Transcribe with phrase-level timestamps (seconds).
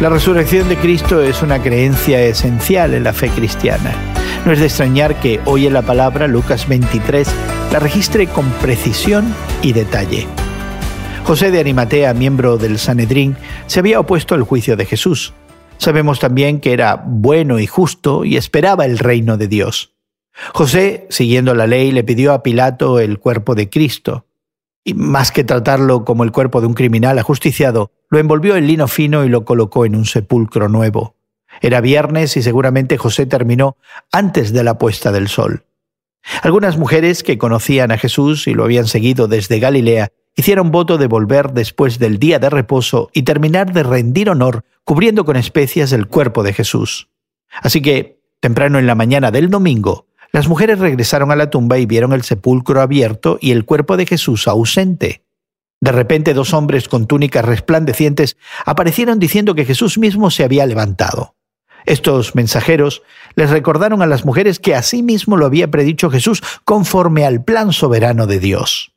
[0.00, 3.92] La resurrección de Cristo es una creencia esencial en la fe cristiana.
[4.46, 7.28] No es de extrañar que hoy en la palabra Lucas 23
[7.70, 10.26] la registre con precisión y detalle.
[11.24, 13.36] José de Arimatea, miembro del Sanedrín,
[13.66, 15.34] se había opuesto al juicio de Jesús.
[15.76, 19.92] Sabemos también que era bueno y justo y esperaba el reino de Dios.
[20.54, 24.24] José, siguiendo la ley, le pidió a Pilato el cuerpo de Cristo.
[24.90, 28.88] Y más que tratarlo como el cuerpo de un criminal ajusticiado, lo envolvió en lino
[28.88, 31.14] fino y lo colocó en un sepulcro nuevo.
[31.60, 33.76] Era viernes y seguramente José terminó
[34.10, 35.64] antes de la puesta del sol.
[36.42, 41.06] Algunas mujeres que conocían a Jesús y lo habían seguido desde Galilea hicieron voto de
[41.06, 46.08] volver después del día de reposo y terminar de rendir honor cubriendo con especias el
[46.08, 47.10] cuerpo de Jesús.
[47.62, 51.86] Así que, temprano en la mañana del domingo, las mujeres regresaron a la tumba y
[51.86, 55.24] vieron el sepulcro abierto y el cuerpo de Jesús ausente.
[55.80, 61.34] De repente dos hombres con túnicas resplandecientes aparecieron diciendo que Jesús mismo se había levantado.
[61.86, 63.02] Estos mensajeros
[63.34, 67.72] les recordaron a las mujeres que así mismo lo había predicho Jesús conforme al plan
[67.72, 68.92] soberano de Dios.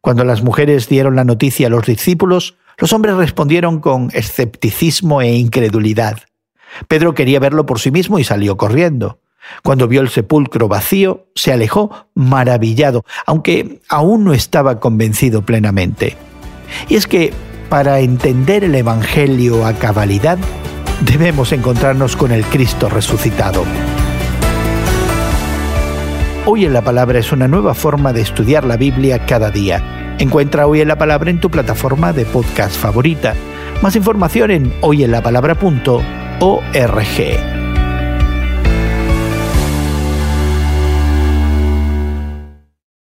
[0.00, 5.34] Cuando las mujeres dieron la noticia a los discípulos, los hombres respondieron con escepticismo e
[5.34, 6.22] incredulidad.
[6.88, 9.20] Pedro quería verlo por sí mismo y salió corriendo.
[9.62, 16.16] Cuando vio el sepulcro vacío, se alejó maravillado, aunque aún no estaba convencido plenamente.
[16.88, 17.32] Y es que,
[17.68, 20.38] para entender el Evangelio a cabalidad,
[21.00, 23.64] debemos encontrarnos con el Cristo resucitado.
[26.44, 30.16] Hoy en la Palabra es una nueva forma de estudiar la Biblia cada día.
[30.18, 33.34] Encuentra Hoy en la Palabra en tu plataforma de podcast favorita.
[33.80, 37.61] Más información en hoyenlapalabra.org.